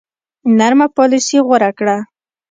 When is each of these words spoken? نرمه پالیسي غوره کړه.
نرمه 0.57 0.87
پالیسي 0.97 1.37
غوره 1.45 1.71
کړه. 1.77 1.97